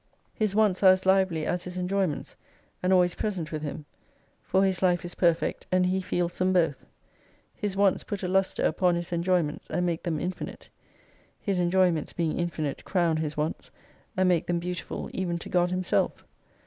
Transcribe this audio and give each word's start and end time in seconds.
His 0.33 0.55
wants 0.55 0.81
are 0.81 0.89
as 0.89 1.05
lively 1.05 1.45
as 1.45 1.65
His 1.65 1.77
enjoyments: 1.77 2.35
and 2.81 2.91
always 2.91 3.13
present 3.13 3.51
with 3.51 3.61
Him. 3.61 3.85
For 4.41 4.63
His 4.65 4.81
life 4.81 5.05
is 5.05 5.13
perfect, 5.13 5.67
and 5.71 5.85
He 5.85 6.01
feels 6.01 6.35
them 6.39 6.53
both. 6.53 6.87
His 7.53 7.77
wants 7.77 8.03
put 8.03 8.23
a 8.23 8.27
lustre 8.27 8.63
upon 8.65 8.95
His 8.95 9.13
enjoyments 9.13 9.69
and 9.69 9.85
make 9.85 10.01
them 10.01 10.19
infinite. 10.19 10.69
His 11.39 11.59
enjoyments 11.59 12.13
being 12.13 12.39
infinite 12.39 12.83
crown 12.83 13.17
His 13.17 13.37
wants, 13.37 13.69
and 14.17 14.27
make 14.27 14.47
them 14.47 14.57
beautiful 14.57 15.07
even 15.13 15.37
to 15.37 15.49
God 15.49 15.69
Him 15.69 15.83
self. 15.83 16.25